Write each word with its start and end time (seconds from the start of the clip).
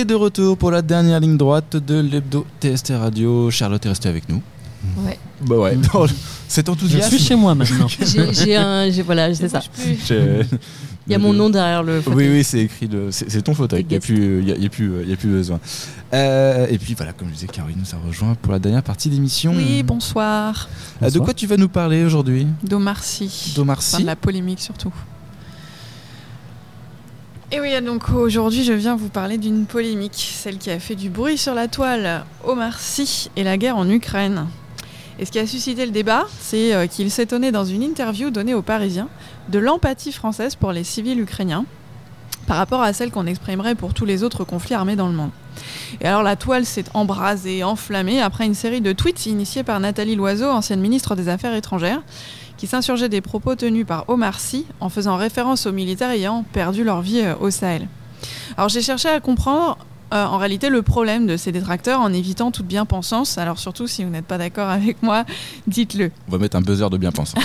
est 0.00 0.04
de 0.04 0.14
retour 0.14 0.56
pour 0.56 0.70
la 0.70 0.82
dernière 0.82 1.20
ligne 1.20 1.36
droite 1.36 1.76
de 1.76 2.00
l'hebdo 2.00 2.46
TST 2.60 2.92
Radio. 2.98 3.50
Charlotte 3.50 3.84
est 3.84 3.88
restée 3.90 4.08
avec 4.08 4.28
nous. 4.28 4.42
Ouais. 5.04 5.18
Bah 5.42 5.56
ouais, 5.56 5.76
c'est 6.48 6.64
Je 6.66 6.70
enthousiasme. 6.72 7.10
suis 7.16 7.18
chez 7.22 7.34
moi 7.36 7.54
maintenant. 7.54 7.86
J'ai 8.32 8.56
un. 8.56 8.90
j'ai- 8.90 9.02
Voilà, 9.02 9.32
c'est 9.34 9.48
ça. 9.48 9.60
Je- 10.06 10.42
Il 11.06 11.12
y 11.12 11.14
a 11.14 11.18
mon 11.18 11.32
nom 11.34 11.50
derrière 11.50 11.82
le. 11.82 12.02
Oui, 12.06 12.28
oui, 12.30 12.44
c'est 12.44 12.60
écrit. 12.60 12.88
C'est 13.10 13.42
ton 13.42 13.52
fauteuil. 13.54 13.82
Il 13.82 13.88
n'y 13.88 13.96
a, 13.96 14.00
plus- 14.00 14.40
il 14.40 14.48
y 14.48 14.52
a, 14.52 14.56
il 14.56 14.62
y 14.62 14.66
a 14.66 14.68
plus, 14.70 14.90
il 15.02 15.10
y 15.10 15.12
a 15.12 15.16
plus 15.16 15.28
besoin. 15.28 15.60
Euh, 16.14 16.66
et 16.70 16.78
puis 16.78 16.94
voilà, 16.94 17.12
comme 17.12 17.28
je 17.28 17.34
disais, 17.34 17.46
Caroline 17.46 17.78
nous 17.78 17.94
a 17.94 18.06
rejoint 18.06 18.34
pour 18.40 18.52
la 18.52 18.58
dernière 18.58 18.82
partie 18.82 19.10
d'émission. 19.10 19.52
Oui, 19.54 19.82
bonsoir. 19.82 20.68
Euh, 21.02 21.10
de 21.10 21.18
quoi 21.18 21.34
tu 21.34 21.46
vas 21.46 21.56
nous 21.58 21.68
parler 21.68 22.02
aujourd'hui? 22.04 22.46
D'Omar 22.62 23.02
Sy. 23.04 23.52
D'Omar 23.54 23.78
Enfin, 23.78 23.96
Sy 23.98 24.02
de 24.02 24.06
la 24.06 24.16
polémique 24.16 24.60
surtout. 24.60 24.92
Et 27.52 27.58
oui, 27.58 27.70
donc 27.82 28.10
aujourd'hui, 28.10 28.62
je 28.62 28.72
viens 28.72 28.94
vous 28.94 29.08
parler 29.08 29.36
d'une 29.36 29.66
polémique, 29.66 30.30
celle 30.34 30.56
qui 30.56 30.70
a 30.70 30.78
fait 30.78 30.94
du 30.94 31.10
bruit 31.10 31.36
sur 31.36 31.52
la 31.52 31.66
toile, 31.66 32.24
Omar 32.44 32.78
Sy 32.78 33.28
et 33.34 33.42
la 33.42 33.58
guerre 33.58 33.76
en 33.76 33.90
Ukraine. 33.90 34.46
Et 35.18 35.24
ce 35.24 35.32
qui 35.32 35.40
a 35.40 35.46
suscité 35.48 35.84
le 35.84 35.90
débat, 35.90 36.26
c'est 36.38 36.72
euh, 36.72 36.86
qu'il 36.86 37.10
s'étonnait 37.10 37.50
dans 37.50 37.64
une 37.64 37.82
interview 37.82 38.30
donnée 38.30 38.54
aux 38.54 38.62
Parisiens 38.62 39.08
de 39.48 39.58
l'empathie 39.58 40.12
française 40.12 40.54
pour 40.54 40.70
les 40.70 40.84
civils 40.84 41.18
ukrainiens 41.18 41.64
par 42.46 42.56
rapport 42.56 42.82
à 42.82 42.92
celle 42.92 43.10
qu'on 43.10 43.26
exprimerait 43.26 43.74
pour 43.74 43.94
tous 43.94 44.04
les 44.04 44.22
autres 44.22 44.44
conflits 44.44 44.74
armés 44.74 44.96
dans 44.96 45.08
le 45.08 45.14
monde. 45.14 45.30
Et 46.00 46.06
alors 46.06 46.22
la 46.22 46.36
toile 46.36 46.64
s'est 46.64 46.84
embrasée, 46.94 47.64
enflammée 47.64 48.22
après 48.22 48.46
une 48.46 48.54
série 48.54 48.80
de 48.80 48.92
tweets 48.92 49.26
initiés 49.26 49.64
par 49.64 49.80
Nathalie 49.80 50.14
Loiseau, 50.14 50.48
ancienne 50.48 50.80
ministre 50.80 51.16
des 51.16 51.28
Affaires 51.28 51.54
étrangères, 51.54 52.02
qui 52.60 52.66
s'insurgeait 52.66 53.08
des 53.08 53.22
propos 53.22 53.54
tenus 53.54 53.86
par 53.86 54.04
Omar 54.08 54.38
Sy 54.38 54.66
en 54.80 54.90
faisant 54.90 55.16
référence 55.16 55.64
aux 55.64 55.72
militaires 55.72 56.10
ayant 56.10 56.44
perdu 56.52 56.84
leur 56.84 57.00
vie 57.00 57.22
euh, 57.22 57.34
au 57.40 57.50
Sahel. 57.50 57.88
Alors 58.58 58.68
j'ai 58.68 58.82
cherché 58.82 59.08
à 59.08 59.18
comprendre 59.18 59.78
euh, 60.12 60.26
en 60.26 60.36
réalité 60.36 60.68
le 60.68 60.82
problème 60.82 61.26
de 61.26 61.38
ces 61.38 61.52
détracteurs 61.52 62.00
en 62.00 62.12
évitant 62.12 62.50
toute 62.50 62.66
bien-pensance. 62.66 63.38
Alors 63.38 63.58
surtout 63.58 63.86
si 63.86 64.04
vous 64.04 64.10
n'êtes 64.10 64.26
pas 64.26 64.36
d'accord 64.36 64.68
avec 64.68 65.02
moi, 65.02 65.24
dites-le. 65.68 66.10
On 66.28 66.32
va 66.32 66.36
mettre 66.36 66.58
un 66.58 66.60
buzzer 66.60 66.90
de 66.90 66.98
bien 66.98 67.12
pensant. 67.12 67.38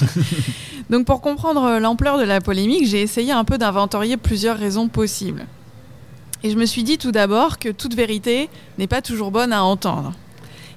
Donc 0.88 1.04
pour 1.04 1.20
comprendre 1.20 1.62
euh, 1.64 1.78
l'ampleur 1.78 2.16
de 2.16 2.24
la 2.24 2.40
polémique, 2.40 2.86
j'ai 2.86 3.02
essayé 3.02 3.30
un 3.30 3.44
peu 3.44 3.58
d'inventorier 3.58 4.16
plusieurs 4.16 4.56
raisons 4.56 4.88
possibles. 4.88 5.44
Et 6.42 6.50
je 6.50 6.56
me 6.56 6.64
suis 6.64 6.82
dit 6.82 6.96
tout 6.96 7.12
d'abord 7.12 7.58
que 7.58 7.68
toute 7.68 7.94
vérité 7.94 8.48
n'est 8.78 8.86
pas 8.86 9.02
toujours 9.02 9.30
bonne 9.30 9.52
à 9.52 9.64
entendre. 9.64 10.14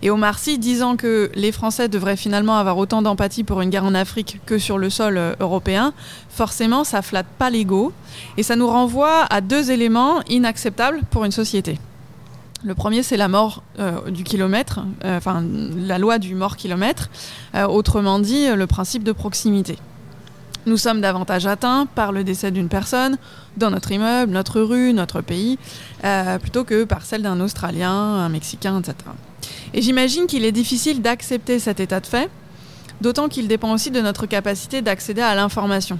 Et 0.01 0.09
Omar 0.09 0.39
Sy 0.39 0.57
disant 0.59 0.95
que 0.95 1.31
les 1.35 1.51
Français 1.51 1.87
devraient 1.89 2.17
finalement 2.17 2.57
avoir 2.57 2.77
autant 2.77 3.01
d'empathie 3.01 3.43
pour 3.43 3.61
une 3.61 3.69
guerre 3.69 3.85
en 3.85 3.95
Afrique 3.95 4.39
que 4.45 4.57
sur 4.57 4.77
le 4.77 4.89
sol 4.89 5.17
euh, 5.17 5.33
européen, 5.39 5.93
forcément 6.29 6.83
ça 6.83 7.01
flatte 7.01 7.27
pas 7.37 7.49
l'ego 7.49 7.91
et 8.37 8.43
ça 8.43 8.55
nous 8.55 8.67
renvoie 8.67 9.23
à 9.29 9.41
deux 9.41 9.71
éléments 9.71 10.21
inacceptables 10.27 11.01
pour 11.09 11.25
une 11.25 11.31
société. 11.31 11.79
Le 12.63 12.73
premier, 12.73 13.03
c'est 13.03 13.17
la 13.17 13.27
mort 13.27 13.61
euh, 13.79 14.09
du 14.09 14.23
kilomètre, 14.23 14.79
euh, 15.05 15.17
enfin 15.17 15.43
la 15.75 15.99
loi 15.99 16.17
du 16.17 16.33
mort 16.33 16.57
kilomètre, 16.57 17.09
euh, 17.53 17.67
autrement 17.67 18.17
dit 18.17 18.47
le 18.47 18.65
principe 18.65 19.03
de 19.03 19.11
proximité. 19.11 19.77
Nous 20.65 20.77
sommes 20.77 20.99
davantage 20.99 21.45
atteints 21.45 21.85
par 21.85 22.11
le 22.11 22.23
décès 22.23 22.49
d'une 22.51 22.67
personne 22.67 23.17
dans 23.57 23.69
notre 23.69 23.91
immeuble, 23.91 24.33
notre 24.33 24.59
rue, 24.59 24.91
notre 24.91 25.21
pays, 25.21 25.57
plutôt 26.41 26.65
que 26.65 26.83
par 26.83 27.03
celle 27.03 27.21
d'un 27.21 27.39
Australien, 27.39 27.89
un 27.89 28.27
Mexicain, 28.27 28.77
etc. 28.79 28.95
Et 29.73 29.81
j'imagine 29.81 30.27
qu'il 30.27 30.45
est 30.45 30.51
difficile 30.51 31.01
d'accepter 31.01 31.59
cet 31.59 31.79
état 31.79 31.99
de 31.99 32.07
fait, 32.07 32.29
d'autant 33.01 33.27
qu'il 33.27 33.47
dépend 33.47 33.73
aussi 33.73 33.91
de 33.91 34.01
notre 34.01 34.25
capacité 34.25 34.81
d'accéder 34.81 35.21
à 35.21 35.35
l'information. 35.35 35.99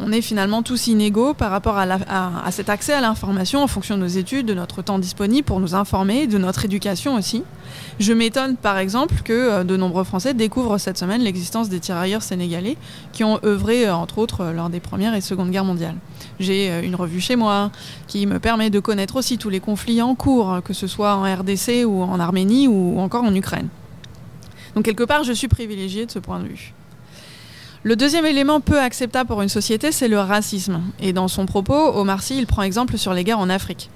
On 0.00 0.12
est 0.12 0.20
finalement 0.20 0.62
tous 0.62 0.86
inégaux 0.86 1.34
par 1.34 1.50
rapport 1.50 1.76
à, 1.76 2.50
cet 2.52 2.68
accès 2.68 2.92
à 2.92 3.00
l'information 3.00 3.62
en 3.62 3.66
fonction 3.66 3.96
de 3.96 4.02
nos 4.02 4.06
études, 4.06 4.46
de 4.46 4.54
notre 4.54 4.80
temps 4.80 5.00
disponible 5.00 5.44
pour 5.44 5.58
nous 5.58 5.74
informer, 5.74 6.28
de 6.28 6.38
notre 6.38 6.64
éducation 6.64 7.16
aussi. 7.16 7.42
Je 7.98 8.12
m'étonne 8.12 8.56
par 8.56 8.78
exemple 8.78 9.16
que 9.24 9.32
euh, 9.32 9.64
de 9.64 9.76
nombreux 9.76 10.04
Français 10.04 10.34
découvrent 10.34 10.78
cette 10.78 10.98
semaine 10.98 11.20
l'existence 11.22 11.68
des 11.68 11.80
tirailleurs 11.80 12.22
sénégalais 12.22 12.76
qui 13.12 13.24
ont 13.24 13.40
œuvré 13.44 13.88
euh, 13.88 13.94
entre 13.94 14.18
autres 14.18 14.42
euh, 14.42 14.52
lors 14.52 14.70
des 14.70 14.78
Premières 14.78 15.14
et 15.14 15.20
Secondes 15.20 15.50
Guerres 15.50 15.64
mondiales. 15.64 15.96
J'ai 16.38 16.80
une 16.84 16.94
revue 16.94 17.20
chez 17.20 17.34
moi 17.34 17.72
qui 18.06 18.26
me 18.26 18.38
permet 18.38 18.70
de 18.70 18.78
connaître 18.78 19.16
aussi 19.16 19.36
tous 19.36 19.50
les 19.50 19.60
conflits 19.60 20.00
en 20.00 20.14
cours, 20.14 20.60
que 20.64 20.72
ce 20.72 20.86
soit 20.86 21.16
en 21.16 21.22
RDC 21.22 21.84
ou 21.84 22.02
en 22.02 22.20
Arménie 22.20 22.68
ou 22.68 23.00
encore 23.00 23.24
en 23.24 23.34
Ukraine. 23.34 23.68
Donc 24.76 24.84
quelque 24.84 25.02
part, 25.02 25.24
je 25.24 25.32
suis 25.32 25.48
privilégiée 25.48 26.06
de 26.06 26.10
ce 26.10 26.20
point 26.20 26.38
de 26.38 26.46
vue. 26.46 26.74
Le 27.84 27.94
deuxième 27.94 28.26
élément 28.26 28.60
peu 28.60 28.80
acceptable 28.80 29.28
pour 29.28 29.40
une 29.40 29.48
société, 29.48 29.92
c'est 29.92 30.08
le 30.08 30.18
racisme. 30.18 30.80
Et 31.00 31.12
dans 31.12 31.28
son 31.28 31.46
propos, 31.46 31.94
Omar 31.94 32.22
Sy, 32.22 32.36
il 32.36 32.46
prend 32.46 32.62
exemple 32.62 32.98
sur 32.98 33.14
les 33.14 33.22
guerres 33.22 33.38
en 33.38 33.48
Afrique. 33.48 33.88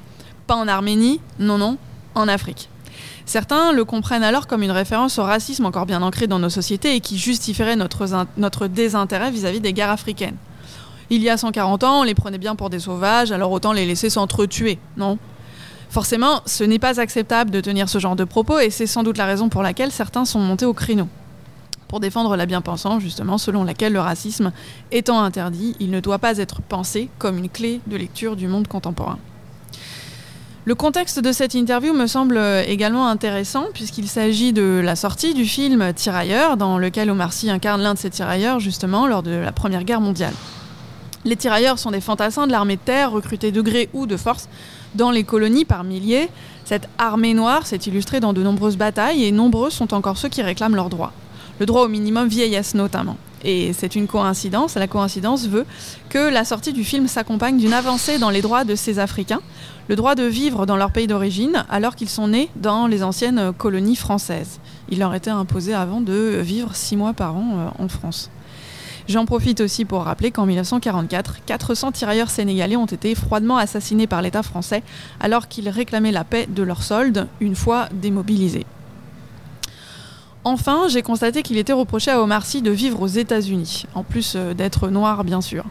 Pas 0.46 0.54
en 0.54 0.68
Arménie, 0.68 1.20
non, 1.40 1.58
non, 1.58 1.78
en 2.14 2.28
Afrique. 2.28 2.68
Certains 3.26 3.72
le 3.72 3.84
comprennent 3.84 4.22
alors 4.22 4.46
comme 4.46 4.62
une 4.62 4.70
référence 4.70 5.18
au 5.18 5.24
racisme 5.24 5.66
encore 5.66 5.86
bien 5.86 6.02
ancré 6.02 6.28
dans 6.28 6.38
nos 6.38 6.50
sociétés 6.50 6.94
et 6.94 7.00
qui 7.00 7.18
justifierait 7.18 7.76
notre, 7.76 8.06
notre 8.36 8.68
désintérêt 8.68 9.32
vis-à-vis 9.32 9.60
des 9.60 9.72
guerres 9.72 9.90
africaines. 9.90 10.36
Il 11.10 11.22
y 11.22 11.28
a 11.28 11.36
140 11.36 11.82
ans, 11.82 12.00
on 12.00 12.02
les 12.04 12.14
prenait 12.14 12.38
bien 12.38 12.54
pour 12.54 12.70
des 12.70 12.78
sauvages, 12.78 13.32
alors 13.32 13.50
autant 13.50 13.72
les 13.72 13.84
laisser 13.84 14.10
s'entretuer, 14.10 14.78
non? 14.96 15.18
Forcément, 15.90 16.40
ce 16.46 16.64
n'est 16.64 16.78
pas 16.78 17.00
acceptable 17.00 17.50
de 17.50 17.60
tenir 17.60 17.88
ce 17.88 17.98
genre 17.98 18.16
de 18.16 18.24
propos 18.24 18.58
et 18.60 18.70
c'est 18.70 18.86
sans 18.86 19.02
doute 19.02 19.18
la 19.18 19.26
raison 19.26 19.48
pour 19.48 19.62
laquelle 19.62 19.90
certains 19.90 20.24
sont 20.24 20.40
montés 20.40 20.64
au 20.64 20.72
créneau. 20.72 21.08
Pour 21.92 22.00
défendre 22.00 22.36
la 22.36 22.46
bien-pensance, 22.46 23.02
justement, 23.02 23.36
selon 23.36 23.64
laquelle 23.64 23.92
le 23.92 24.00
racisme 24.00 24.50
étant 24.92 25.22
interdit, 25.22 25.76
il 25.78 25.90
ne 25.90 26.00
doit 26.00 26.18
pas 26.18 26.38
être 26.38 26.62
pensé 26.62 27.10
comme 27.18 27.36
une 27.36 27.50
clé 27.50 27.82
de 27.86 27.98
lecture 27.98 28.34
du 28.34 28.48
monde 28.48 28.66
contemporain. 28.66 29.18
Le 30.64 30.74
contexte 30.74 31.20
de 31.20 31.32
cette 31.32 31.52
interview 31.52 31.92
me 31.92 32.06
semble 32.06 32.40
également 32.66 33.08
intéressant 33.08 33.66
puisqu'il 33.74 34.08
s'agit 34.08 34.54
de 34.54 34.80
la 34.82 34.96
sortie 34.96 35.34
du 35.34 35.44
film 35.44 35.92
Tirailleurs, 35.92 36.56
dans 36.56 36.78
lequel 36.78 37.10
Omar 37.10 37.34
Sy 37.34 37.50
incarne 37.50 37.82
l'un 37.82 37.92
de 37.92 37.98
ces 37.98 38.08
tirailleurs 38.08 38.58
justement 38.58 39.06
lors 39.06 39.22
de 39.22 39.32
la 39.32 39.52
Première 39.52 39.84
Guerre 39.84 40.00
mondiale. 40.00 40.32
Les 41.26 41.36
tirailleurs 41.36 41.78
sont 41.78 41.90
des 41.90 42.00
fantassins 42.00 42.46
de 42.46 42.52
l'armée 42.52 42.76
de 42.76 42.80
terre 42.80 43.10
recrutés 43.10 43.52
de 43.52 43.60
gré 43.60 43.90
ou 43.92 44.06
de 44.06 44.16
force 44.16 44.48
dans 44.94 45.10
les 45.10 45.24
colonies 45.24 45.66
par 45.66 45.84
milliers. 45.84 46.30
Cette 46.64 46.88
armée 46.96 47.34
noire 47.34 47.66
s'est 47.66 47.76
illustrée 47.76 48.20
dans 48.20 48.32
de 48.32 48.42
nombreuses 48.42 48.78
batailles 48.78 49.24
et 49.24 49.30
nombreux 49.30 49.68
sont 49.68 49.92
encore 49.92 50.16
ceux 50.16 50.30
qui 50.30 50.40
réclament 50.40 50.76
leurs 50.76 50.88
droits. 50.88 51.12
Le 51.60 51.66
droit 51.66 51.84
au 51.84 51.88
minimum 51.88 52.28
vieillesse 52.28 52.74
notamment. 52.74 53.16
Et 53.44 53.72
c'est 53.72 53.96
une 53.96 54.06
coïncidence, 54.06 54.76
la 54.76 54.86
coïncidence 54.86 55.48
veut 55.48 55.66
que 56.08 56.30
la 56.30 56.44
sortie 56.44 56.72
du 56.72 56.84
film 56.84 57.08
s'accompagne 57.08 57.58
d'une 57.58 57.72
avancée 57.72 58.18
dans 58.18 58.30
les 58.30 58.40
droits 58.40 58.64
de 58.64 58.76
ces 58.76 59.00
Africains, 59.00 59.40
le 59.88 59.96
droit 59.96 60.14
de 60.14 60.22
vivre 60.22 60.64
dans 60.64 60.76
leur 60.76 60.92
pays 60.92 61.08
d'origine 61.08 61.64
alors 61.68 61.96
qu'ils 61.96 62.08
sont 62.08 62.28
nés 62.28 62.50
dans 62.56 62.86
les 62.86 63.02
anciennes 63.02 63.52
colonies 63.52 63.96
françaises. 63.96 64.60
Il 64.90 65.00
leur 65.00 65.14
était 65.14 65.30
imposé 65.30 65.74
avant 65.74 66.00
de 66.00 66.38
vivre 66.40 66.76
six 66.76 66.96
mois 66.96 67.14
par 67.14 67.34
an 67.34 67.54
euh, 67.56 67.82
en 67.84 67.88
France. 67.88 68.30
J'en 69.08 69.26
profite 69.26 69.60
aussi 69.60 69.84
pour 69.84 70.04
rappeler 70.04 70.30
qu'en 70.30 70.46
1944, 70.46 71.44
400 71.44 71.90
tirailleurs 71.90 72.30
sénégalais 72.30 72.76
ont 72.76 72.86
été 72.86 73.16
froidement 73.16 73.56
assassinés 73.56 74.06
par 74.06 74.22
l'État 74.22 74.44
français 74.44 74.84
alors 75.18 75.48
qu'ils 75.48 75.68
réclamaient 75.68 76.12
la 76.12 76.22
paix 76.22 76.46
de 76.48 76.62
leurs 76.62 76.84
soldes 76.84 77.26
une 77.40 77.56
fois 77.56 77.88
démobilisés. 77.92 78.64
Enfin, 80.44 80.88
j'ai 80.88 81.02
constaté 81.02 81.42
qu'il 81.42 81.56
était 81.56 81.72
reproché 81.72 82.10
à 82.10 82.20
Omar 82.20 82.44
Sy 82.44 82.62
de 82.62 82.72
vivre 82.72 83.00
aux 83.00 83.06
États-Unis, 83.06 83.84
en 83.94 84.02
plus 84.02 84.34
euh, 84.34 84.54
d'être 84.54 84.88
noir 84.88 85.22
bien 85.22 85.40
sûr. 85.40 85.64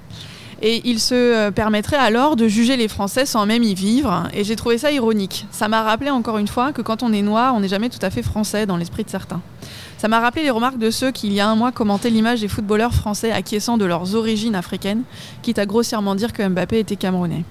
Et 0.61 0.81
il 0.85 1.01
se 1.01 1.13
euh, 1.13 1.51
permettrait 1.51 1.97
alors 1.97 2.37
de 2.37 2.47
juger 2.47 2.77
les 2.77 2.87
Français 2.87 3.25
sans 3.25 3.45
même 3.45 3.63
y 3.63 3.73
vivre, 3.73 4.29
et 4.33 4.45
j'ai 4.45 4.55
trouvé 4.55 4.77
ça 4.77 4.89
ironique. 4.91 5.45
Ça 5.51 5.67
m'a 5.67 5.83
rappelé 5.83 6.09
encore 6.09 6.37
une 6.37 6.47
fois 6.47 6.71
que 6.71 6.81
quand 6.81 7.03
on 7.03 7.11
est 7.11 7.21
noir, 7.21 7.53
on 7.53 7.59
n'est 7.59 7.67
jamais 7.67 7.89
tout 7.89 7.99
à 8.01 8.09
fait 8.09 8.23
français 8.23 8.65
dans 8.65 8.77
l'esprit 8.77 9.03
de 9.03 9.09
certains. 9.09 9.41
Ça 9.97 10.07
m'a 10.07 10.21
rappelé 10.21 10.43
les 10.43 10.49
remarques 10.49 10.79
de 10.79 10.89
ceux 10.89 11.11
qui, 11.11 11.27
il 11.27 11.33
y 11.33 11.41
a 11.41 11.49
un 11.49 11.55
mois, 11.55 11.73
commentaient 11.73 12.09
l'image 12.09 12.39
des 12.39 12.47
footballeurs 12.47 12.93
français 12.93 13.31
acquiescent 13.31 13.77
de 13.77 13.85
leurs 13.85 14.15
origines 14.15 14.55
africaines, 14.55 15.03
quitte 15.41 15.59
à 15.59 15.65
grossièrement 15.65 16.15
dire 16.15 16.31
que 16.31 16.47
Mbappé 16.47 16.79
était 16.79 16.95
camerounais. 16.95 17.43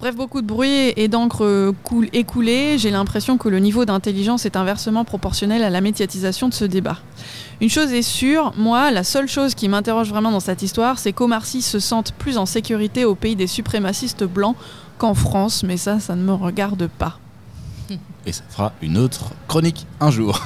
Bref, 0.00 0.14
beaucoup 0.14 0.42
de 0.42 0.46
bruit 0.46 0.92
et 0.94 1.08
d'encre 1.08 1.74
cool 1.82 2.08
écoulée. 2.12 2.78
J'ai 2.78 2.92
l'impression 2.92 3.36
que 3.36 3.48
le 3.48 3.58
niveau 3.58 3.84
d'intelligence 3.84 4.46
est 4.46 4.54
inversement 4.54 5.04
proportionnel 5.04 5.64
à 5.64 5.70
la 5.70 5.80
médiatisation 5.80 6.48
de 6.48 6.54
ce 6.54 6.64
débat. 6.64 6.98
Une 7.60 7.68
chose 7.68 7.92
est 7.92 8.02
sûre, 8.02 8.52
moi, 8.56 8.92
la 8.92 9.02
seule 9.02 9.26
chose 9.26 9.56
qui 9.56 9.68
m'interroge 9.68 10.10
vraiment 10.10 10.30
dans 10.30 10.38
cette 10.38 10.62
histoire, 10.62 11.00
c'est 11.00 11.12
qu'Omar 11.12 11.44
Sy 11.44 11.62
se 11.62 11.80
sente 11.80 12.12
plus 12.12 12.38
en 12.38 12.46
sécurité 12.46 13.04
au 13.04 13.16
pays 13.16 13.34
des 13.34 13.48
suprémacistes 13.48 14.22
blancs 14.22 14.54
qu'en 14.98 15.14
France, 15.14 15.64
mais 15.64 15.76
ça, 15.76 15.98
ça 15.98 16.14
ne 16.14 16.22
me 16.22 16.32
regarde 16.32 16.86
pas. 16.86 17.18
Et 18.28 18.32
ça 18.32 18.42
fera 18.50 18.72
une 18.82 18.98
autre 18.98 19.30
chronique 19.46 19.86
un 20.00 20.10
jour. 20.10 20.42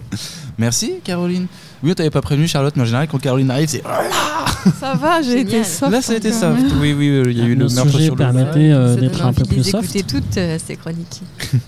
Merci 0.58 0.94
Caroline. 1.04 1.46
Oui, 1.82 1.92
on 1.92 1.94
t'avait 1.94 2.10
pas 2.10 2.20
prévenu 2.20 2.48
Charlotte, 2.48 2.74
mais 2.74 2.82
en 2.82 2.86
général 2.86 3.06
quand 3.08 3.18
Caroline 3.18 3.50
arrive, 3.52 3.68
c'est 3.68 3.82
Ça 4.80 4.94
va, 4.94 5.22
j'ai 5.22 5.40
été 5.40 5.62
soft. 5.62 5.92
Là, 5.92 6.02
ça 6.02 6.12
a 6.12 6.16
été 6.16 6.30
quand 6.30 6.40
soft. 6.40 6.74
Oui, 6.80 6.92
oui, 6.92 7.22
il 7.26 7.38
y 7.38 7.40
a 7.40 7.44
eu 7.44 7.54
Le 7.54 7.66
le 7.66 7.68
meurtre 7.72 7.92
sujet 7.92 8.04
sur 8.06 8.14
le 8.16 8.18
permettait 8.18 8.72
euh, 8.72 8.96
d'être 8.96 9.24
un 9.24 9.32
peu 9.32 9.44
plus 9.44 9.62
soft. 9.62 9.94
écouter 9.94 10.02
toutes 10.02 10.36
euh, 10.38 10.58
ces 10.64 10.76
chroniques. 10.76 11.22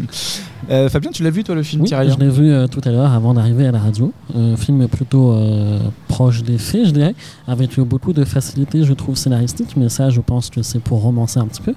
Euh, 0.70 0.88
Fabien, 0.88 1.10
tu 1.10 1.24
l'as 1.24 1.30
vu 1.30 1.42
toi 1.42 1.56
le 1.56 1.64
film 1.64 1.82
Oui, 1.82 1.88
Tirailleurs 1.88 2.16
je 2.18 2.24
l'ai 2.24 2.30
vu 2.30 2.48
euh, 2.48 2.68
tout 2.68 2.80
à 2.84 2.90
l'heure 2.90 3.10
avant 3.12 3.34
d'arriver 3.34 3.66
à 3.66 3.72
la 3.72 3.80
radio. 3.80 4.12
Un 4.32 4.56
film 4.56 4.86
plutôt 4.86 5.32
euh, 5.32 5.80
proche 6.06 6.44
des 6.44 6.56
faits, 6.56 6.86
je 6.86 6.90
dirais, 6.92 7.14
avec 7.48 7.80
beaucoup 7.80 8.12
de 8.12 8.24
facilité, 8.24 8.84
je 8.84 8.92
trouve, 8.92 9.16
scénaristique, 9.16 9.76
mais 9.76 9.88
ça, 9.88 10.08
je 10.10 10.20
pense 10.20 10.50
que 10.50 10.62
c'est 10.62 10.78
pour 10.78 11.02
romancer 11.02 11.40
un 11.40 11.46
petit 11.46 11.62
peu. 11.62 11.74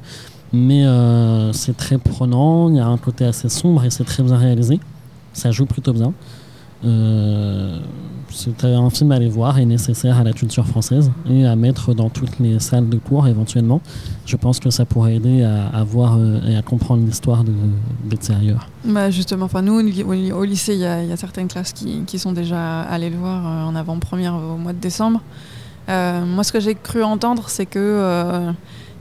Mais 0.54 0.86
euh, 0.86 1.52
c'est 1.54 1.76
très 1.76 1.98
prenant, 1.98 2.70
il 2.70 2.78
y 2.78 2.80
a 2.80 2.88
un 2.88 2.98
côté 2.98 3.26
assez 3.26 3.50
sombre 3.50 3.84
et 3.84 3.90
c'est 3.90 4.06
très 4.06 4.24
bien 4.24 4.38
réalisé. 4.38 4.80
Ça 5.34 5.52
joue 5.52 5.66
plutôt 5.66 5.94
bien. 5.94 6.14
Euh, 6.84 7.80
c'est 8.30 8.64
un 8.66 8.90
film 8.90 9.12
à 9.12 9.16
aller 9.16 9.30
voir 9.30 9.58
et 9.60 9.66
nécessaire 9.66 10.20
à 10.20 10.24
la 10.24 10.34
culture 10.34 10.66
française 10.68 11.12
et 11.30 11.46
à 11.46 11.56
mettre 11.56 11.94
dans 11.94 12.10
toutes 12.10 12.38
les 12.40 12.60
salles 12.60 12.90
de 12.90 12.98
cours 12.98 13.28
éventuellement. 13.28 13.82
Je 14.26 14.36
pense 14.36 14.60
que 14.60 14.70
ça 14.70 14.86
pourrait 14.86 15.16
aider 15.16 15.44
à, 15.44 15.68
à 15.68 15.84
voir 15.84 16.18
euh, 16.18 16.40
et 16.48 16.56
à 16.56 16.62
comprendre 16.62 17.06
l'histoire 17.06 17.44
de 17.44 17.54
d'extérieur. 18.04 18.68
Bah 18.84 19.10
justement, 19.10 19.48
nous 19.64 19.74
au 19.74 19.82
ly- 19.82 20.04
au 20.04 20.14
ly- 20.14 20.32
au 20.32 20.44
lycée, 20.44 20.74
il 20.76 20.82
y, 20.82 20.86
a 20.86 21.18
certaines 21.18 21.48
classes 21.48 21.74
qui, 21.74 22.20
sont 22.20 22.34
déjà 22.34 22.82
allées 22.82 23.10
le 23.10 23.18
voir 23.18 23.68
en 23.68 23.76
avant-première 23.76 24.36
au 24.36 24.58
mois 24.58 24.74
de 24.74 24.80
décembre. 24.80 25.22
Moi, 25.88 26.44
ce 26.44 26.52
que 26.52 26.60
j'ai 26.60 26.76
cru 26.76 27.04
entendre, 27.04 27.46
c'est 27.48 27.66
que 27.66 28.52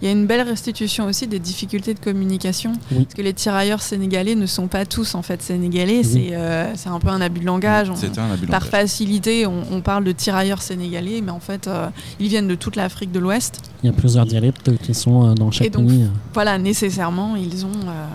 il 0.04 0.08
y 0.08 0.10
a 0.10 0.12
une 0.12 0.26
belle 0.26 0.46
restitution 0.46 1.06
aussi 1.06 1.26
des 1.26 1.38
difficultés 1.38 1.94
de 1.94 1.98
communication, 1.98 2.72
Oui. 2.92 3.04
parce 3.04 3.14
que 3.14 3.22
les 3.22 3.32
tirailleurs 3.32 3.80
sénégalais 3.80 4.34
ne 4.34 4.44
sont 4.44 4.66
pas 4.68 4.84
tous 4.84 5.14
en 5.14 5.22
fait 5.22 5.40
sénégalais. 5.42 6.02
Oui. 6.04 6.04
C'est 6.04 6.36
euh, 6.36 6.72
c'est 6.76 6.90
un 6.90 6.98
peu 7.00 7.08
un 7.08 7.20
abus 7.22 7.40
de 7.40 7.46
langage. 7.46 7.88
On- 7.90 7.94
un 7.94 8.30
abus 8.30 8.42
de 8.46 8.50
par 8.50 8.60
langage. 8.60 8.68
facilité, 8.70 9.46
on, 9.46 9.62
on 9.72 9.80
parle 9.80 10.04
de 10.04 10.12
tirailleurs 10.12 10.60
sénégalais, 10.62 11.22
mais 11.22 11.30
en 11.32 11.40
fait, 11.40 11.66
euh, 11.68 11.88
ils 12.20 12.28
viennent 12.28 12.48
de 12.48 12.54
toute 12.54 12.76
l'Afrique 12.76 13.12
de 13.12 13.18
l'Ouest. 13.18 13.60
Il 13.82 13.86
y 13.86 13.88
a 13.88 13.92
plusieurs 13.92 14.26
dialectes 14.26 14.76
qui 14.82 14.92
sont 14.94 15.30
euh, 15.30 15.34
dans 15.34 15.50
chaque 15.50 15.66
Et 15.68 15.70
donc, 15.70 15.88
pays. 15.88 16.06
Voilà, 16.34 16.58
nécessairement, 16.58 17.34
ils 17.36 17.64
ont. 17.64 17.70
euh, 17.88 18.06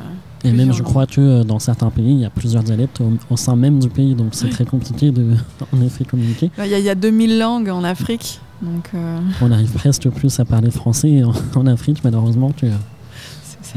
Et 0.48 0.52
même, 0.52 0.72
je 0.72 0.84
crois 0.84 1.08
que 1.08 1.20
euh, 1.20 1.44
dans 1.44 1.60
certains 1.60 1.90
pays, 1.90 2.12
il 2.12 2.20
y 2.20 2.26
a 2.26 2.30
plusieurs 2.30 2.62
dialectes 2.64 3.02
au, 3.02 3.12
au 3.32 3.36
sein 3.36 3.56
même 3.56 3.80
du 3.80 3.90
pays, 3.90 4.14
donc 4.14 4.30
c'est 4.34 4.50
très 4.58 4.66
compliqué 4.66 5.12
de, 5.12 5.34
en 5.76 5.82
effet, 5.82 6.06
communiquer. 6.06 6.52
Il 6.60 6.68
y, 6.68 6.74
a- 6.76 6.80
il 6.80 6.86
y 6.86 6.90
a 6.90 6.96
2000 6.96 7.40
langues 7.40 7.70
en 7.70 7.84
Afrique, 7.84 8.40
donc 8.62 8.90
euh, 8.94 9.20
On 9.42 9.52
arrive 9.52 9.72
presque 9.72 10.10
plus 10.10 10.40
à 10.40 10.46
parler 10.46 10.72
français 10.72 11.24
en, 11.24 11.34
en 11.60 11.66
Afrique, 11.68 12.04
malheureusement. 12.04 12.52
Que, 12.52 12.68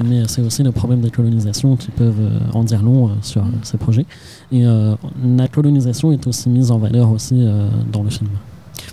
mais 0.02 0.22
c'est 0.28 0.42
aussi 0.42 0.62
le 0.62 0.72
problème 0.72 1.00
des 1.00 1.10
colonisations 1.10 1.76
qui 1.76 1.90
peuvent 1.90 2.20
euh, 2.20 2.38
en 2.54 2.64
dire 2.64 2.82
long 2.82 3.08
euh, 3.08 3.12
sur 3.22 3.42
euh, 3.42 3.48
ces 3.62 3.78
projets. 3.78 4.06
Et 4.50 4.64
la 4.64 5.48
colonisation 5.48 6.12
est 6.12 6.26
aussi 6.26 6.48
mise 6.48 6.70
en 6.70 6.78
valeur 6.78 7.10
aussi 7.10 7.46
dans 7.90 8.02
le 8.02 8.10
film. 8.10 8.28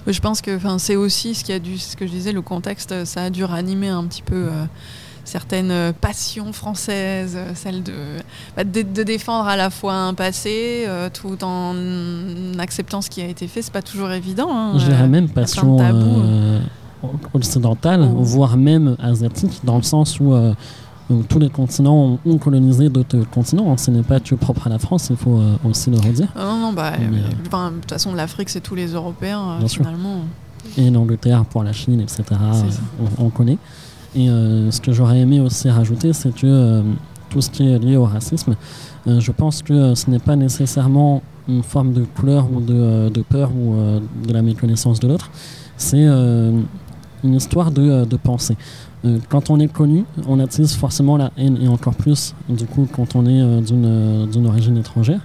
Je 0.07 0.19
pense 0.21 0.41
que 0.41 0.57
c'est 0.77 0.95
aussi 0.95 1.35
ce 1.35 1.43
qui 1.43 1.51
a 1.51 1.59
dû, 1.59 1.77
ce 1.77 1.97
que 1.97 2.07
je 2.07 2.11
disais, 2.11 2.31
le 2.31 2.41
contexte, 2.41 3.03
ça 3.03 3.23
a 3.23 3.29
dû 3.29 3.43
ranimer 3.43 3.89
un 3.89 4.05
petit 4.05 4.21
peu 4.21 4.47
certaines 5.29 5.71
euh, 5.71 5.91
passions 5.93 6.51
françaises, 6.53 7.35
euh, 7.37 7.51
celle 7.55 7.83
de, 7.83 7.93
bah, 8.57 8.63
de, 8.63 8.81
de 8.81 9.03
défendre 9.03 9.47
à 9.47 9.55
la 9.55 9.69
fois 9.69 9.93
un 9.93 10.13
passé 10.13 10.83
euh, 10.87 11.09
tout 11.13 11.37
en 11.43 11.75
acceptant 12.59 13.01
ce 13.01 13.09
qui 13.09 13.21
a 13.21 13.27
été 13.27 13.47
fait. 13.47 13.61
C'est 13.61 13.71
pas 13.73 13.81
toujours 13.81 14.11
évident. 14.11 14.49
hein, 14.51 14.73
Je 14.77 14.85
euh, 14.85 14.89
dirais 14.89 15.07
même 15.07 15.29
passion 15.29 15.77
euh, 15.79 16.59
occidentale, 17.33 18.01
Oh. 18.11 18.17
voire 18.23 18.57
même 18.57 18.95
asiatique, 19.01 19.61
dans 19.63 19.77
le 19.77 19.83
sens 19.83 20.19
où, 20.19 20.33
euh, 20.33 20.53
où 21.09 21.23
tous 21.23 21.39
les 21.39 21.49
continents 21.49 22.19
ont, 22.25 22.37
colonisé 22.37 22.89
d'autres 22.89 23.23
continents. 23.31 23.71
hein. 23.71 23.77
Ce 23.77 23.91
n'est 23.91 24.03
pas 24.03 24.19
que 24.19 24.35
propre 24.35 24.67
à 24.67 24.69
la 24.69 24.79
France, 24.79 25.07
il 25.09 25.15
faut 25.17 25.39
aussi 25.63 25.89
le 25.89 25.97
redire. 25.97 26.27
Ah 26.35 26.43
non, 26.45 26.57
non, 26.57 26.73
bah, 26.73 26.93
de 26.97 27.79
toute 27.79 27.89
façon, 27.91 28.13
l'Afrique, 28.13 28.49
c'est 28.49 28.61
tous 28.61 28.75
les 28.75 28.87
Européens, 28.93 29.59
sûr. 29.67 29.83
finalement. 29.83 30.21
et 30.77 30.89
l'Angleterre 30.89 31.45
pour 31.45 31.63
la 31.63 31.71
Chine, 31.73 32.01
etc. 32.01 32.23
On, 33.19 33.25
on 33.25 33.29
connaît. 33.29 33.57
Et 34.15 34.29
euh, 34.29 34.71
ce 34.71 34.81
que 34.81 34.91
j'aurais 34.91 35.19
aimé 35.19 35.39
aussi 35.39 35.69
rajouter, 35.69 36.13
c'est 36.13 36.33
que 36.33 36.45
euh, 36.45 36.81
tout 37.29 37.41
ce 37.41 37.49
qui 37.49 37.67
est 37.67 37.77
lié 37.77 37.95
au 37.95 38.05
racisme, 38.05 38.55
euh, 39.07 39.19
je 39.19 39.31
pense 39.31 39.61
que 39.61 39.93
ce 39.95 40.09
n'est 40.09 40.19
pas 40.19 40.35
nécessairement 40.35 41.21
une 41.47 41.63
forme 41.63 41.93
de 41.93 42.03
couleur 42.03 42.47
ou 42.51 42.59
de, 42.59 43.21
peur 43.27 43.51
ou 43.51 43.75
de 44.27 44.31
la 44.31 44.43
méconnaissance 44.43 44.99
de 44.99 45.07
l'autre. 45.07 45.31
C'est 45.77 46.05
une 46.05 46.67
histoire 47.23 47.71
de, 47.71 48.05
pensée. 48.17 48.55
Quand 49.29 49.49
on 49.49 49.59
est 49.59 49.67
connu, 49.67 50.05
on 50.27 50.39
attise 50.39 50.75
forcément 50.75 51.17
la 51.17 51.31
haine 51.37 51.57
et 51.59 51.67
encore 51.67 51.95
plus 51.95 52.35
du 52.49 52.65
coup 52.65 52.87
quand 52.95 53.15
on 53.15 53.25
est 53.25 53.61
d'une 53.61 54.45
origine 54.45 54.77
étrangère. 54.77 55.21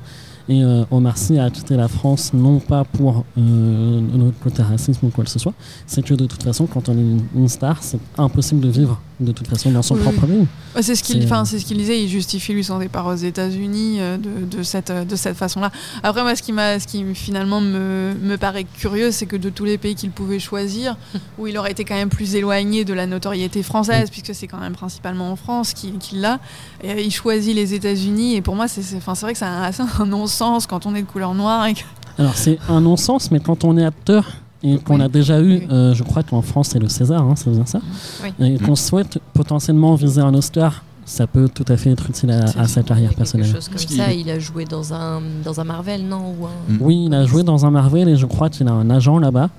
Et 0.48 0.62
euh, 0.62 0.84
Omar 0.90 1.16
Sy 1.16 1.38
a 1.38 1.48
quitté 1.48 1.76
la 1.76 1.88
France 1.88 2.32
non 2.34 2.60
pas 2.60 2.84
pour 2.84 3.24
euh, 3.38 4.00
notre 4.00 4.38
côté 4.40 4.62
racisme 4.62 5.06
ou 5.06 5.10
quoi 5.10 5.24
que 5.24 5.30
ce 5.30 5.38
soit, 5.38 5.54
c'est 5.86 6.04
que 6.04 6.14
de 6.14 6.26
toute 6.26 6.42
façon, 6.42 6.66
quand 6.66 6.88
on 6.88 6.92
est 6.92 7.16
une, 7.34 7.48
star, 7.48 7.82
c'est 7.82 8.00
impossible 8.18 8.60
de 8.60 8.68
vivre 8.68 9.00
de 9.20 9.32
toute 9.32 9.46
façon 9.46 9.70
dans 9.70 9.82
son 9.82 9.94
Oui, 9.94 10.02
propre 10.02 10.26
pays. 10.26 10.46
C'est 10.82 10.94
ce 10.96 11.02
qu'il 11.04 11.22
C'est, 11.22 11.32
euh, 11.32 11.44
c'est 11.44 11.58
ce 11.60 11.64
qu'il 11.64 11.76
disait, 11.78 12.02
il 12.02 12.08
justifie 12.08 12.52
lui 12.52 12.64
son 12.64 12.78
départ 12.78 13.06
aux 13.06 13.14
États-Unis 13.14 13.96
euh, 14.00 14.16
de, 14.16 14.56
de 14.56 14.62
cette, 14.62 14.90
euh, 14.90 15.04
de 15.04 15.14
cette 15.14 15.36
façon-là. 15.36 15.70
Après, 16.02 16.22
moi, 16.22 16.34
ce 16.34 16.42
qui, 16.42 16.52
m'a, 16.52 16.80
ce 16.80 16.86
qui 16.86 17.04
finalement 17.14 17.60
me, 17.60 18.14
me 18.20 18.36
paraît 18.36 18.64
curieux, 18.64 19.10
c'est 19.12 19.26
que 19.26 19.36
de 19.36 19.50
tous 19.50 19.64
les 19.64 19.78
pays 19.78 19.94
qu'il 19.94 20.10
pouvait 20.10 20.38
choisir, 20.40 20.96
où 21.38 21.46
il 21.46 21.56
aurait 21.58 21.70
été 21.70 21.84
quand 21.84 21.94
même 21.94 22.08
plus 22.08 22.34
éloigné 22.34 22.84
de 22.84 22.92
la 22.92 23.06
notoriété 23.06 23.62
française, 23.62 24.10
puisque 24.10 24.34
c'est 24.34 24.48
quand 24.48 24.58
même 24.60 24.74
principalement 24.74 25.30
en 25.30 25.36
France 25.36 25.74
qu'il, 25.74 25.98
qu'il 25.98 26.20
l'a, 26.20 26.40
il 26.82 27.12
choisit 27.12 27.54
les 27.54 27.74
États-Unis. 27.74 28.34
Et 28.34 28.42
pour 28.42 28.56
moi, 28.56 28.66
c'est, 28.68 28.82
c'est, 28.82 28.96
enfin, 28.96 29.14
c'est 29.14 29.26
vrai 29.26 29.32
que 29.34 29.38
c'est 29.38 29.44
un, 29.44 29.70
un 30.00 30.06
non-sens 30.06 30.66
quand 30.66 30.86
on 30.86 30.94
est 30.94 31.02
de 31.02 31.06
couleur 31.06 31.34
noire. 31.34 31.66
Et 31.66 31.74
que- 31.74 31.80
Alors 32.18 32.36
c'est 32.36 32.58
un 32.68 32.80
non-sens, 32.80 33.30
mais 33.30 33.40
quand 33.40 33.64
on 33.64 33.76
est 33.78 33.84
acteur 33.84 34.24
et 34.64 34.78
qu'on 34.78 34.96
Oui. 34.96 35.02
a 35.02 35.08
déjà 35.08 35.40
eu, 35.40 35.66
euh, 35.70 35.94
je 35.94 36.02
crois 36.02 36.22
qu'en 36.24 36.42
France 36.42 36.70
c'est 36.72 36.78
le 36.80 36.88
César, 36.88 37.22
hein, 37.22 37.34
c'est 37.36 37.50
bien 37.50 37.66
ça, 37.66 37.80
Oui. 38.24 38.30
et 38.54 38.58
qu'on 38.58 38.74
souhaite 38.74 39.18
potentiellement 39.34 39.94
viser 39.94 40.20
un 40.22 40.34
Oscar, 40.34 40.82
ça 41.04 41.26
peut 41.26 41.48
tout 41.52 41.66
à 41.68 41.76
fait 41.76 41.90
être 41.90 42.08
utile 42.08 42.30
à, 42.30 42.44
à 42.58 42.66
sa 42.66 42.82
carrière 42.82 43.10
Quelque 43.10 43.18
personnelle. 43.18 43.52
chose 43.52 43.68
comme 43.68 43.78
ça, 43.78 44.10
il 44.12 44.28
a 44.30 44.38
joué 44.38 44.64
dans 44.64 44.94
un, 44.94 45.20
dans 45.44 45.60
un 45.60 45.64
Marvel, 45.64 46.06
non 46.08 46.34
ou 46.40 46.46
un... 46.46 46.72
Mm. 46.72 46.78
Oui, 46.80 47.04
il 47.06 47.14
a 47.14 47.26
joué 47.26 47.42
dans 47.42 47.66
un 47.66 47.70
Marvel 47.70 48.08
et 48.08 48.16
je 48.16 48.24
crois 48.26 48.48
qu'il 48.48 48.66
a 48.68 48.72
un 48.72 48.88
agent 48.88 49.18
là-bas. 49.18 49.50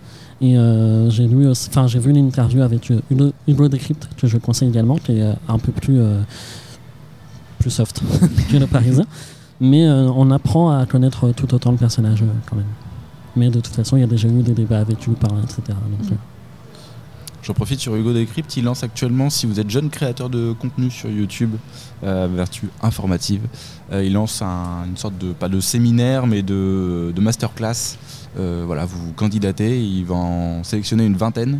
Et 0.42 0.58
euh, 0.58 1.10
j'ai 1.12 1.28
lu, 1.28 1.48
aussi- 1.48 1.70
enfin 1.70 1.88
j'ai 1.88 2.00
vu 2.00 2.10
une 2.10 2.18
interview 2.18 2.62
avec 2.62 2.90
euh, 2.92 3.00
Hugo, 3.12 3.32
Hugo 3.48 3.68
Décrypte 3.70 4.10
que 4.18 4.28
je 4.28 4.38
conseille 4.38 4.68
également, 4.70 4.96
qui 4.98 5.14
est 5.20 5.34
un 5.48 5.60
peu 5.60 5.72
plus 5.72 6.00
euh, 6.02 6.20
plus 7.60 7.70
soft 7.72 8.02
que 8.52 8.58
le 8.58 8.68
Parisien. 8.68 9.06
Mais 9.62 9.86
euh, 9.88 10.10
on 10.16 10.32
apprend 10.32 10.72
à 10.78 10.86
connaître 10.86 11.32
tout 11.32 11.54
autant 11.54 11.72
le 11.72 11.78
personnage 11.78 12.24
quand 12.50 12.56
même. 12.58 12.66
Mais 13.36 13.50
de 13.50 13.60
toute 13.60 13.76
façon, 13.76 13.98
il 13.98 14.02
y 14.02 14.04
a 14.04 14.08
déjà 14.08 14.28
eu 14.28 14.42
des 14.44 14.54
débats 14.54 14.80
avec 14.80 15.06
lui, 15.06 15.14
par 15.16 15.34
là, 15.34 15.42
etc. 15.44 15.62
Donc, 15.68 16.10
Mm. 16.10 16.14
euh, 16.14 16.16
J'en 17.44 17.54
profite 17.54 17.80
sur 17.80 17.96
Hugo 17.96 18.12
Decrypt, 18.12 18.58
il 18.58 18.64
lance 18.64 18.82
actuellement, 18.84 19.30
si 19.30 19.46
vous 19.46 19.60
êtes 19.60 19.70
jeune 19.70 19.92
créateur 19.92 20.32
de 20.32 20.52
contenu 20.54 20.90
sur 20.90 21.12
YouTube, 21.12 21.52
euh, 22.04 22.28
vertu 22.34 22.70
informative, 22.82 23.42
euh, 23.92 24.04
il 24.04 24.14
lance 24.14 24.42
un- 24.42 24.86
une 24.88 24.98
sorte 24.98 25.16
de, 25.20 25.32
pas 25.32 25.48
de 25.48 25.60
séminaire, 25.60 26.26
mais 26.26 26.42
de, 26.42 27.14
de 27.16 27.22
masterclass. 27.22 27.98
Euh, 28.40 28.64
voilà, 28.66 28.86
vous 28.86 28.98
vous 29.00 29.14
candidatez, 29.14 29.80
il 29.80 30.06
va 30.06 30.16
en 30.16 30.64
sélectionner 30.64 31.06
une 31.06 31.16
vingtaine 31.18 31.60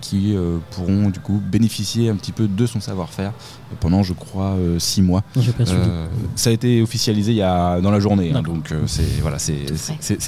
qui 0.00 0.34
euh, 0.36 0.58
pourront 0.72 1.10
du 1.10 1.20
coup 1.20 1.40
bénéficier 1.44 2.08
un 2.10 2.16
petit 2.16 2.32
peu 2.32 2.48
de 2.48 2.66
son 2.66 2.80
savoir-faire 2.80 3.32
pendant, 3.78 4.02
je 4.02 4.12
crois, 4.12 4.54
euh, 4.58 4.78
six 4.80 5.00
mois. 5.00 5.22
Euh, 5.60 6.06
ça 6.34 6.50
a 6.50 6.52
été 6.52 6.82
officialisé 6.82 7.30
il 7.32 7.36
y 7.36 7.42
a, 7.42 7.80
dans 7.80 7.92
la 7.92 8.00
journée, 8.00 8.32
hein, 8.34 8.42
donc 8.42 8.72
euh, 8.72 8.82
c'est 8.86 9.20
voilà, 9.22 9.38
c'est 9.38 9.54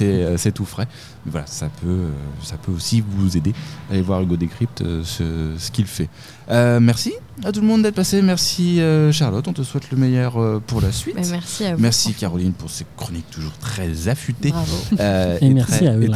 euh, 0.01 0.37
c'est 0.37 0.51
tout 0.53 0.65
frais. 0.65 0.87
Mais 1.25 1.31
voilà, 1.31 1.47
ça 1.47 1.67
peut, 1.81 1.87
euh, 1.87 2.09
ça 2.41 2.55
peut 2.57 2.71
aussi 2.71 3.03
vous 3.05 3.35
aider. 3.37 3.53
Allez 3.91 4.01
voir 4.01 4.21
Hugo 4.21 4.37
Décrypte 4.37 4.81
euh, 4.81 5.01
ce, 5.03 5.51
ce 5.57 5.71
qu'il 5.71 5.85
fait. 5.85 6.09
Euh, 6.49 6.79
merci 6.79 7.13
à 7.43 7.51
tout 7.51 7.61
le 7.61 7.67
monde 7.67 7.83
d'être 7.83 7.95
passé. 7.95 8.21
Merci 8.21 8.79
euh, 8.81 9.11
Charlotte, 9.11 9.47
on 9.47 9.53
te 9.53 9.63
souhaite 9.63 9.91
le 9.91 9.97
meilleur 9.97 10.37
euh, 10.41 10.61
pour 10.65 10.79
la 10.81 10.91
suite. 10.91 11.15
Mais 11.17 11.27
merci 11.29 11.65
à 11.65 11.75
vous. 11.75 11.81
Merci. 11.81 12.13
Caroline 12.13 12.53
pour 12.53 12.69
ces 12.69 12.85
chroniques 12.97 13.29
toujours 13.31 13.53
très 13.59 14.07
affûtées. 14.07 14.49
Bravo. 14.51 14.77
Euh, 14.99 15.37
Et 15.41 15.49
merci 15.49 15.71
très- 15.79 15.87
à 15.87 15.97
eux 15.97 16.07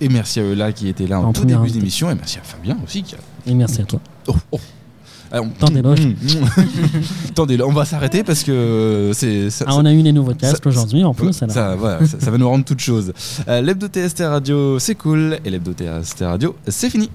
et- 0.00 0.08
merci 0.08 0.40
à 0.40 0.42
eux 0.42 0.54
là 0.54 0.72
qui 0.72 0.88
étaient 0.88 1.06
là 1.06 1.20
en, 1.20 1.24
En 1.26 1.32
tout 1.32 1.44
début 1.44 1.70
d'émission. 1.70 2.10
Et 2.10 2.14
merci 2.14 2.38
à 2.38 2.42
Fabien 2.42 2.76
aussi. 2.84 3.02
Qui 3.02 3.14
a... 3.14 3.18
Et 3.46 3.54
merci 3.54 3.80
à 3.82 3.84
toi. 3.84 4.00
Oh, 4.28 4.34
oh. 4.52 4.58
Tant 5.60 5.68
d'éloges. 5.68 6.00
Attendez, 7.28 7.56
là, 7.56 7.64
on 7.66 7.72
va 7.72 7.84
s'arrêter 7.84 8.24
parce 8.24 8.42
que 8.42 9.12
c'est. 9.14 9.46
Ah, 9.64 9.76
on 9.76 9.84
a 9.84 9.92
eu 9.92 10.02
les 10.02 10.12
nouveaux 10.12 10.34
casques 10.34 10.66
aujourd'hui 10.66 11.04
en 11.04 11.14
plus. 11.14 11.40
alors. 11.42 11.54
Ça, 11.54 11.76
voilà, 11.76 12.04
ça, 12.04 12.18
ça 12.18 12.30
va 12.32 12.38
nous 12.38 12.48
rendre 12.48 12.64
toute 12.64 12.80
chose. 12.80 13.12
Euh, 13.46 13.60
L'hebdo 13.60 13.86
TST 13.86 14.20
Radio, 14.22 14.80
c'est 14.80 14.96
cool. 14.96 15.38
Et 15.44 15.50
l'hebdo 15.50 15.72
TST 15.72 16.22
Radio, 16.22 16.56
c'est 16.66 16.90
fini. 16.90 17.08